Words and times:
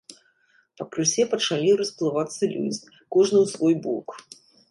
Пакрысе 0.79 1.23
пачалі 1.33 1.75
расплывацца 1.83 2.43
людзі, 2.55 2.85
кожны 3.17 3.37
ў 3.41 3.45
свой 3.53 3.75
бок. 3.87 4.07